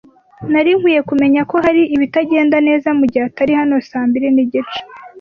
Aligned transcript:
Nari 0.51 0.71
nkwiye 0.77 1.01
kumenya 1.09 1.41
ko 1.51 1.55
hari 1.65 1.81
ibitagenda 1.95 2.57
neza 2.67 2.87
mugihe 2.99 3.23
atari 3.29 3.53
hano 3.59 3.75
saa 3.89 4.07
mbiri 4.09 4.27
nigice. 4.35 4.79